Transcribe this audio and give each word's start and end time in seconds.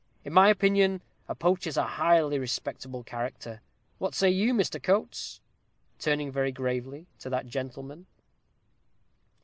In 0.25 0.33
my 0.33 0.49
opinion, 0.49 1.01
a 1.27 1.35
poacher's 1.35 1.77
a 1.77 1.85
highly 1.85 2.39
respectable 2.39 3.03
character. 3.03 3.61
What 3.99 4.15
say 4.15 4.31
you, 4.31 4.51
Mr. 4.51 4.81
Coates?" 4.81 5.39
turning 5.99 6.31
very 6.31 6.51
gravely 6.51 7.05
to 7.19 7.29
that 7.29 7.45
gentleman. 7.45 8.07